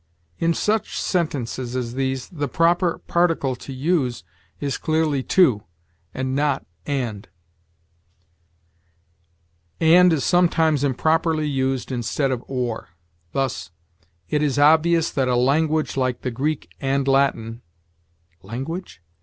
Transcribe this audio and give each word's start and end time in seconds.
In 0.39 0.55
such 0.55 0.99
sentences 0.99 1.75
as 1.75 1.93
these, 1.93 2.27
the 2.29 2.47
proper 2.47 2.97
particle 3.05 3.55
to 3.57 3.71
use 3.71 4.23
is 4.59 4.79
clearly 4.79 5.21
to 5.37 5.61
and 6.11 6.33
not 6.33 6.65
and. 6.87 7.29
And 9.79 10.11
is 10.11 10.23
sometimes 10.23 10.83
improperly 10.83 11.47
used 11.47 11.91
instead 11.91 12.31
of 12.31 12.43
or; 12.47 12.89
thus, 13.33 13.69
"It 14.27 14.41
is 14.41 14.57
obvious 14.57 15.11
that 15.11 15.27
a 15.27 15.35
language 15.35 15.95
like 15.95 16.21
the 16.21 16.31
Greek 16.31 16.71
and 16.81 17.07
Latin" 17.07 17.61
(language?) 18.41 19.03